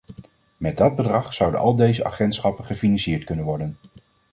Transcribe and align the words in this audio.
Met 0.57 0.77
dat 0.77 0.95
bedrag 0.95 1.33
zouden 1.33 1.59
al 1.59 1.75
deze 1.75 2.03
agentschappen 2.05 2.65
gefinancierd 2.65 3.23
kunnen 3.23 3.45
worden. 3.45 3.77